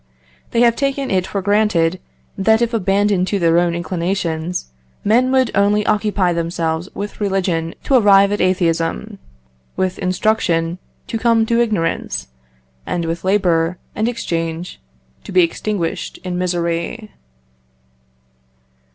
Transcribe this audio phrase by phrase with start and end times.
[0.49, 1.99] They have taken it for granted,
[2.35, 4.71] that if abandoned to their own inclinations,
[5.05, 9.19] men would only occupy themselves with religion to arrive at atheism,
[9.77, 12.29] with instruction to come to ignorance,
[12.83, 14.81] and with labour and exchange
[15.23, 17.11] to be extinguished in misery.